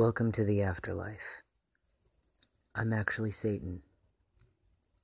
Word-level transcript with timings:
Welcome 0.00 0.32
to 0.32 0.46
the 0.46 0.62
afterlife. 0.62 1.42
I'm 2.74 2.90
actually 2.90 3.32
Satan. 3.32 3.82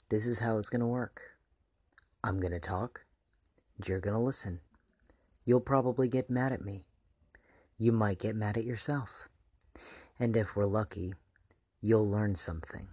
This 0.09 0.27
is 0.27 0.39
how 0.39 0.57
it's 0.57 0.71
gonna 0.71 0.87
work. 0.87 1.21
I'm 2.25 2.41
gonna 2.41 2.59
talk, 2.59 3.05
and 3.77 3.87
you're 3.87 4.01
gonna 4.01 4.23
listen. 4.23 4.59
You'll 5.45 5.61
probably 5.61 6.09
get 6.09 6.31
mad 6.31 6.55
at 6.55 6.65
me. 6.65 6.87
You 7.77 7.93
might 7.93 8.21
get 8.21 8.37
mad 8.37 8.57
at 8.57 8.65
yourself. 8.65 9.29
And 10.19 10.35
if 10.35 10.57
we're 10.57 10.65
lucky, 10.65 11.13
you'll 11.83 12.11
learn 12.11 12.35
something. 12.35 12.89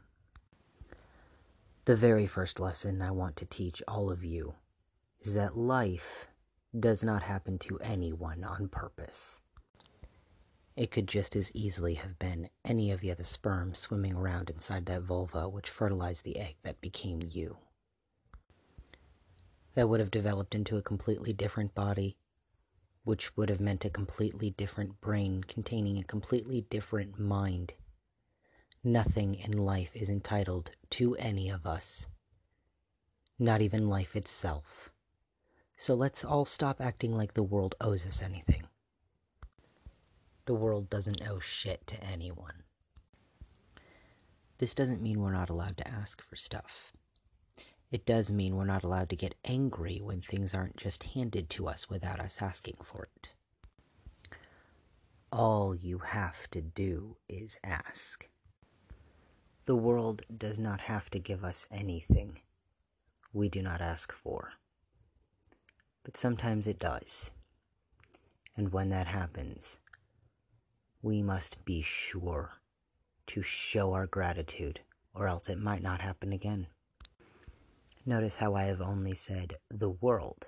The 1.85 1.95
very 1.95 2.27
first 2.27 2.59
lesson 2.59 3.01
I 3.01 3.11
want 3.11 3.37
to 3.37 3.45
teach 3.45 3.81
all 3.87 4.11
of 4.11 4.25
you 4.25 4.55
is 5.21 5.35
that 5.35 5.55
life 5.55 6.27
does 6.77 7.01
not 7.01 7.23
happen 7.23 7.57
to 7.59 7.79
anyone 7.79 8.43
on 8.43 8.67
purpose. 8.67 9.39
It 10.75 10.89
could 10.89 11.07
just 11.07 11.35
as 11.35 11.55
easily 11.55 11.93
have 11.95 12.17
been 12.17 12.49
any 12.65 12.89
of 12.89 12.99
the 12.99 13.11
other 13.11 13.23
sperm 13.23 13.75
swimming 13.75 14.15
around 14.15 14.49
inside 14.49 14.87
that 14.87 15.03
vulva 15.03 15.47
which 15.47 15.69
fertilized 15.69 16.23
the 16.23 16.39
egg 16.39 16.57
that 16.63 16.81
became 16.81 17.19
you. 17.21 17.59
That 19.75 19.87
would 19.87 19.99
have 19.99 20.09
developed 20.09 20.55
into 20.55 20.77
a 20.77 20.81
completely 20.81 21.31
different 21.31 21.75
body, 21.75 22.17
which 23.03 23.37
would 23.37 23.49
have 23.49 23.59
meant 23.59 23.85
a 23.85 23.89
completely 23.91 24.49
different 24.49 24.99
brain 24.99 25.43
containing 25.43 25.99
a 25.99 26.03
completely 26.03 26.61
different 26.61 27.19
mind. 27.19 27.75
Nothing 28.83 29.35
in 29.35 29.51
life 29.51 29.95
is 29.95 30.09
entitled 30.09 30.71
to 30.91 31.15
any 31.17 31.49
of 31.49 31.67
us, 31.67 32.07
not 33.37 33.61
even 33.61 33.89
life 33.89 34.15
itself. 34.15 34.89
So 35.77 35.93
let's 35.93 36.25
all 36.25 36.45
stop 36.45 36.81
acting 36.81 37.15
like 37.15 37.35
the 37.35 37.43
world 37.43 37.75
owes 37.79 38.07
us 38.07 38.23
anything. 38.23 38.67
The 40.45 40.53
world 40.53 40.89
doesn't 40.89 41.25
owe 41.27 41.39
shit 41.39 41.87
to 41.87 42.03
anyone. 42.03 42.63
This 44.57 44.73
doesn't 44.73 45.01
mean 45.01 45.19
we're 45.19 45.31
not 45.31 45.49
allowed 45.49 45.77
to 45.77 45.87
ask 45.87 46.21
for 46.21 46.35
stuff. 46.35 46.91
It 47.91 48.05
does 48.05 48.31
mean 48.31 48.55
we're 48.55 48.65
not 48.65 48.83
allowed 48.83 49.09
to 49.11 49.15
get 49.15 49.35
angry 49.45 49.99
when 50.01 50.21
things 50.21 50.53
aren't 50.53 50.77
just 50.77 51.03
handed 51.03 51.49
to 51.51 51.67
us 51.67 51.89
without 51.89 52.19
us 52.19 52.41
asking 52.41 52.77
for 52.83 53.07
it. 53.15 53.35
All 55.31 55.75
you 55.75 55.99
have 55.99 56.49
to 56.51 56.61
do 56.61 57.17
is 57.29 57.57
ask. 57.63 58.27
The 59.65 59.75
world 59.75 60.23
does 60.37 60.59
not 60.59 60.81
have 60.81 61.09
to 61.11 61.19
give 61.19 61.43
us 61.43 61.67
anything 61.71 62.39
we 63.31 63.47
do 63.47 63.61
not 63.61 63.79
ask 63.79 64.11
for. 64.11 64.53
But 66.03 66.17
sometimes 66.17 66.67
it 66.67 66.79
does. 66.79 67.31
And 68.57 68.73
when 68.73 68.89
that 68.89 69.07
happens, 69.07 69.79
we 71.03 71.21
must 71.21 71.63
be 71.65 71.81
sure 71.81 72.53
to 73.27 73.41
show 73.41 73.91
our 73.91 74.07
gratitude, 74.07 74.79
or 75.13 75.27
else 75.27 75.49
it 75.49 75.59
might 75.59 75.83
not 75.83 75.99
happen 75.99 76.31
again. 76.31 76.65
Notice 78.05 78.37
how 78.37 78.55
I 78.55 78.63
have 78.63 78.81
only 78.81 79.13
said 79.13 79.57
the 79.69 79.89
world. 79.89 80.47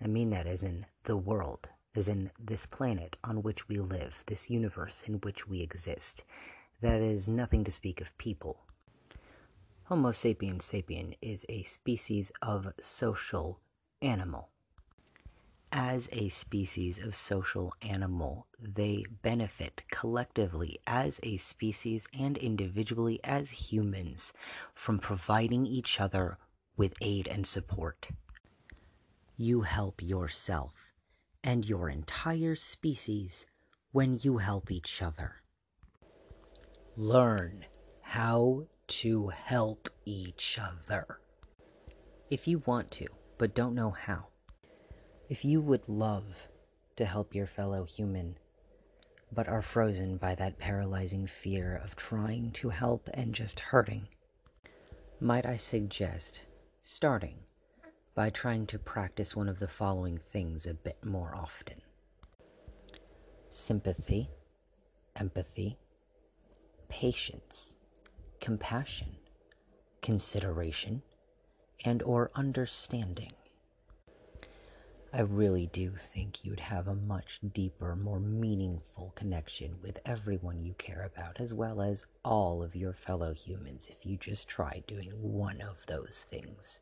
I 0.00 0.06
mean 0.06 0.30
that 0.30 0.46
as 0.46 0.62
in 0.62 0.86
the 1.02 1.16
world, 1.16 1.68
as 1.96 2.06
in 2.06 2.30
this 2.38 2.64
planet 2.64 3.16
on 3.24 3.42
which 3.42 3.68
we 3.68 3.80
live, 3.80 4.22
this 4.26 4.48
universe 4.48 5.02
in 5.02 5.14
which 5.14 5.48
we 5.48 5.62
exist. 5.62 6.24
That 6.80 7.02
is 7.02 7.28
nothing 7.28 7.64
to 7.64 7.72
speak 7.72 8.00
of 8.00 8.16
people. 8.18 8.60
Homo 9.84 10.12
sapiens 10.12 10.70
sapien 10.70 11.14
is 11.20 11.44
a 11.48 11.64
species 11.64 12.30
of 12.40 12.72
social 12.80 13.58
animal 14.00 14.50
as 15.72 16.08
a 16.12 16.28
species 16.28 16.98
of 16.98 17.14
social 17.14 17.72
animal, 17.82 18.46
they 18.60 19.04
benefit 19.22 19.82
collectively 19.90 20.78
as 20.86 21.20
a 21.22 21.36
species 21.36 22.06
and 22.18 22.36
individually 22.38 23.20
as 23.24 23.50
humans 23.50 24.32
from 24.74 24.98
providing 24.98 25.66
each 25.66 26.00
other 26.00 26.38
with 26.76 26.94
aid 27.00 27.26
and 27.28 27.46
support. 27.46 28.08
You 29.36 29.62
help 29.62 30.02
yourself 30.02 30.92
and 31.44 31.64
your 31.64 31.88
entire 31.88 32.54
species 32.54 33.46
when 33.92 34.18
you 34.20 34.38
help 34.38 34.70
each 34.70 35.02
other. 35.02 35.36
Learn 36.96 37.64
how 38.02 38.66
to 38.86 39.28
help 39.28 39.88
each 40.04 40.58
other. 40.60 41.20
If 42.30 42.48
you 42.48 42.62
want 42.66 42.90
to, 42.92 43.06
but 43.38 43.54
don't 43.54 43.74
know 43.74 43.90
how 43.90 44.28
if 45.28 45.44
you 45.44 45.60
would 45.60 45.88
love 45.88 46.48
to 46.96 47.04
help 47.04 47.34
your 47.34 47.46
fellow 47.46 47.84
human, 47.84 48.36
but 49.30 49.46
are 49.46 49.60
frozen 49.60 50.16
by 50.16 50.34
that 50.34 50.58
paralyzing 50.58 51.26
fear 51.26 51.76
of 51.76 51.94
trying 51.94 52.50
to 52.50 52.70
help 52.70 53.10
and 53.12 53.34
just 53.34 53.60
hurting, 53.60 54.08
might 55.20 55.44
I 55.44 55.56
suggest 55.56 56.46
starting 56.82 57.36
by 58.14 58.30
trying 58.30 58.66
to 58.68 58.78
practice 58.78 59.36
one 59.36 59.48
of 59.48 59.58
the 59.58 59.68
following 59.68 60.16
things 60.16 60.66
a 60.66 60.74
bit 60.74 61.04
more 61.04 61.34
often 61.36 61.82
sympathy, 63.50 64.30
empathy, 65.16 65.76
patience, 66.88 67.76
compassion, 68.40 69.16
consideration, 70.00 71.02
and 71.84 72.02
or 72.02 72.30
understanding. 72.34 73.32
I 75.18 75.22
really 75.22 75.66
do 75.66 75.90
think 75.96 76.44
you'd 76.44 76.60
have 76.60 76.86
a 76.86 76.94
much 76.94 77.40
deeper, 77.52 77.96
more 77.96 78.20
meaningful 78.20 79.12
connection 79.16 79.74
with 79.82 79.98
everyone 80.06 80.62
you 80.62 80.74
care 80.74 81.10
about, 81.12 81.40
as 81.40 81.52
well 81.52 81.82
as 81.82 82.06
all 82.24 82.62
of 82.62 82.76
your 82.76 82.92
fellow 82.92 83.34
humans, 83.34 83.90
if 83.90 84.06
you 84.06 84.16
just 84.16 84.46
try 84.46 84.84
doing 84.86 85.10
one 85.20 85.60
of 85.60 85.84
those 85.86 86.24
things 86.30 86.78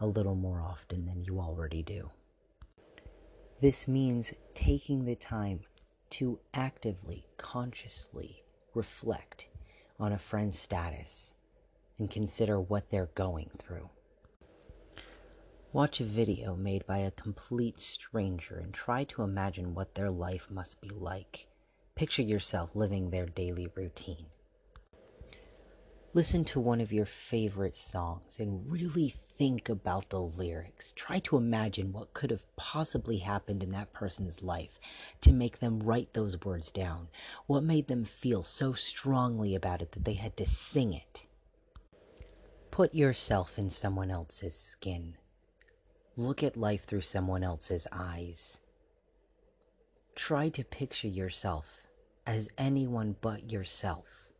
a 0.00 0.06
little 0.08 0.34
more 0.34 0.60
often 0.60 1.06
than 1.06 1.22
you 1.22 1.38
already 1.38 1.84
do. 1.84 2.10
This 3.60 3.86
means 3.86 4.34
taking 4.52 5.04
the 5.04 5.14
time 5.14 5.60
to 6.10 6.40
actively, 6.54 7.28
consciously 7.36 8.42
reflect 8.74 9.48
on 10.00 10.10
a 10.12 10.18
friend's 10.18 10.58
status 10.58 11.36
and 12.00 12.10
consider 12.10 12.60
what 12.60 12.90
they're 12.90 13.10
going 13.14 13.50
through. 13.60 13.90
Watch 15.76 16.00
a 16.00 16.04
video 16.04 16.56
made 16.56 16.86
by 16.86 17.00
a 17.00 17.10
complete 17.10 17.80
stranger 17.80 18.56
and 18.56 18.72
try 18.72 19.04
to 19.04 19.20
imagine 19.20 19.74
what 19.74 19.92
their 19.92 20.10
life 20.10 20.50
must 20.50 20.80
be 20.80 20.88
like. 20.88 21.48
Picture 21.94 22.22
yourself 22.22 22.74
living 22.74 23.10
their 23.10 23.26
daily 23.26 23.68
routine. 23.74 24.24
Listen 26.14 26.46
to 26.46 26.60
one 26.60 26.80
of 26.80 26.94
your 26.94 27.04
favorite 27.04 27.76
songs 27.76 28.40
and 28.40 28.72
really 28.72 29.16
think 29.36 29.68
about 29.68 30.08
the 30.08 30.18
lyrics. 30.18 30.94
Try 30.96 31.18
to 31.18 31.36
imagine 31.36 31.92
what 31.92 32.14
could 32.14 32.30
have 32.30 32.56
possibly 32.56 33.18
happened 33.18 33.62
in 33.62 33.72
that 33.72 33.92
person's 33.92 34.42
life 34.42 34.80
to 35.20 35.30
make 35.30 35.58
them 35.58 35.80
write 35.80 36.14
those 36.14 36.42
words 36.42 36.70
down. 36.70 37.08
What 37.46 37.62
made 37.62 37.88
them 37.88 38.06
feel 38.06 38.44
so 38.44 38.72
strongly 38.72 39.54
about 39.54 39.82
it 39.82 39.92
that 39.92 40.06
they 40.06 40.14
had 40.14 40.38
to 40.38 40.46
sing 40.46 40.94
it. 40.94 41.26
Put 42.70 42.94
yourself 42.94 43.58
in 43.58 43.68
someone 43.68 44.10
else's 44.10 44.56
skin. 44.56 45.18
Look 46.18 46.42
at 46.42 46.56
life 46.56 46.84
through 46.84 47.02
someone 47.02 47.42
else's 47.42 47.86
eyes. 47.92 48.60
Try 50.14 50.48
to 50.48 50.64
picture 50.64 51.08
yourself 51.08 51.86
as 52.26 52.48
anyone 52.56 53.16
but 53.20 53.52
yourself. 53.52 54.32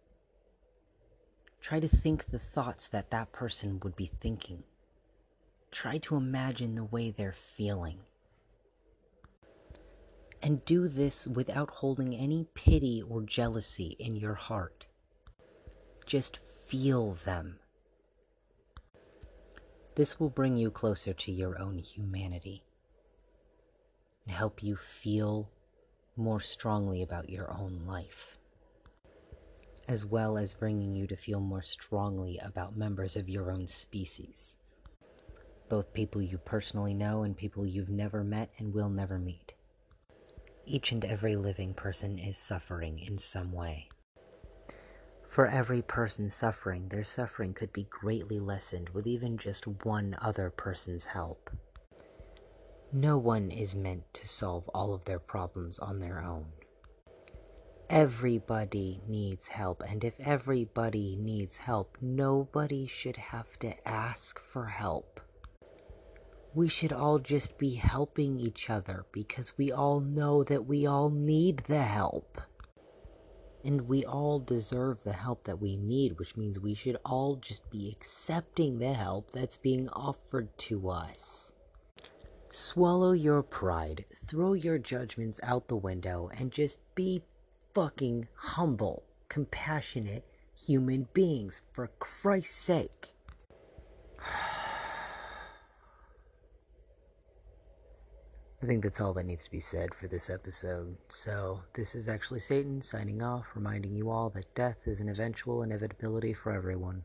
Try 1.60 1.81
to 1.81 1.88
think 1.88 2.26
the 2.26 2.38
thoughts 2.38 2.88
that 2.88 3.10
that 3.10 3.32
person 3.32 3.78
would 3.81 3.94
be 3.94 4.10
thinking. 4.20 4.62
Try 5.70 5.98
to 5.98 6.16
imagine 6.16 6.76
the 6.76 6.84
way 6.84 7.10
they're 7.10 7.32
feeling. 7.32 7.98
And 10.43 10.64
do 10.64 10.88
this 10.88 11.26
without 11.26 11.69
holding 11.69 12.14
any 12.14 12.47
pity 12.54 13.03
or 13.03 13.20
jealousy 13.20 13.96
in 13.99 14.17
your 14.17 14.34
heart. 14.34 14.87
Just 16.06 16.38
feel 16.38 17.12
them. 17.12 17.58
This 19.96 20.20
will 20.20 20.28
bring 20.28 20.58
you 20.58 20.70
closer 20.70 21.14
to 21.14 21.32
your 21.32 21.58
own 21.58 21.78
humanity 21.78 22.62
and 24.26 24.34
help 24.34 24.62
you 24.62 24.76
feel 24.76 25.48
more 26.16 26.38
strongly 26.38 27.02
about 27.02 27.31
your 27.31 27.50
own 27.50 27.87
life, 27.87 28.37
as 29.88 30.04
well 30.04 30.37
as 30.37 30.52
bringing 30.52 30.94
you 30.94 31.06
to 31.06 31.16
feel 31.16 31.40
more 31.40 31.62
strongly 31.62 32.37
about 32.37 32.76
members 32.76 33.16
of 33.16 33.31
your 33.31 33.50
own 33.50 33.66
species, 33.66 34.58
both 35.70 35.94
people 35.94 36.20
you 36.20 36.37
personally 36.37 36.93
know 36.93 37.22
and 37.22 37.34
people 37.34 37.64
you've 37.64 37.88
never 37.88 38.22
met 38.22 38.50
and 38.58 38.75
will 38.75 38.90
never 38.90 39.19
meet. 39.19 39.54
Each 40.66 40.93
and 40.93 41.06
every 41.06 41.37
living 41.37 41.72
person 41.72 42.19
is 42.19 42.37
suffering 42.37 42.98
in 42.98 43.16
some 43.16 43.50
way. 43.50 43.88
For 45.37 45.47
every 45.47 45.83
person 45.83 46.31
suffering, 46.31 46.88
their 46.88 47.05
suffering 47.05 47.53
could 47.53 47.71
be 47.71 47.85
greatly 47.91 48.41
lessened 48.41 48.88
with 48.88 49.06
even 49.06 49.37
just 49.37 49.67
one 49.85 50.17
other 50.23 50.49
person's 50.49 51.05
help. 51.05 51.50
No 52.91 53.19
one 53.19 53.50
is 53.50 53.77
meant 53.77 54.15
to 54.15 54.27
solve 54.27 54.67
all 54.71 54.94
of 54.94 55.05
their 55.05 55.19
problems 55.19 55.79
on 55.79 55.99
their 55.99 56.23
own. 56.23 56.47
Everybody 57.91 59.03
needs 59.06 59.49
help, 59.49 59.83
and 59.87 60.05
if 60.05 60.19
everybody 60.21 61.17
needs 61.17 61.59
help, 61.59 61.99
nobody 62.00 62.87
should 62.87 63.19
have 63.19 63.59
to 63.59 63.87
ask 63.87 64.41
for 64.41 64.65
help. 64.65 65.21
We 66.55 66.69
should 66.69 66.94
all 66.94 67.19
just 67.19 67.59
be 67.59 67.75
helping 67.75 68.41
each 68.41 68.71
other 68.71 69.05
because 69.12 69.59
we 69.59 69.71
all 69.71 70.00
know 70.00 70.44
that 70.44 70.65
we 70.65 70.87
all 70.87 71.11
need 71.11 71.59
the 71.59 71.82
help. 71.82 72.41
And 73.67 73.89
we 73.89 74.05
all 74.05 74.39
deserve 74.39 75.03
the 75.03 75.13
help 75.13 75.43
that 75.43 75.61
we 75.61 75.75
need, 75.75 76.21
which 76.21 76.37
means 76.37 76.61
we 76.61 76.73
should 76.73 76.99
all 77.05 77.35
just 77.35 77.69
be 77.69 77.91
accepting 77.91 78.79
the 78.79 78.95
help 78.95 79.33
that's 79.33 79.57
being 79.57 79.89
offered 79.89 80.57
to 80.59 80.89
us. 80.89 81.53
Swallow 82.49 83.11
your 83.11 83.43
pride, 83.43 84.05
throw 84.25 84.53
your 84.53 84.79
judgments 84.79 85.41
out 85.43 85.67
the 85.67 85.75
window, 85.75 86.31
and 86.39 86.53
just 86.53 86.79
be 86.95 87.21
fucking 87.75 88.29
humble, 88.37 89.03
compassionate 89.29 90.25
human 90.57 91.09
beings, 91.13 91.63
for 91.73 91.89
Christ's 91.99 92.55
sake. 92.55 93.15
I 98.62 98.67
think 98.67 98.82
that's 98.82 99.03
all 99.03 99.12
that 99.12 99.26
needs 99.26 99.44
to 99.44 99.50
be 99.50 99.61
said 99.61 99.93
for 99.93 100.08
this 100.08 100.31
episode. 100.31 100.97
So, 101.08 101.61
this 101.75 101.94
is 101.94 102.08
actually 102.08 102.41
Satan 102.41 102.81
signing 102.81 103.20
off, 103.20 103.55
reminding 103.55 103.94
you 103.94 104.08
all 104.08 104.31
that 104.31 104.55
death 104.55 104.88
is 104.88 105.00
an 105.00 105.11
eventual 105.11 105.62
inevitability 105.62 106.32
for 106.32 106.53
everyone. 106.53 107.05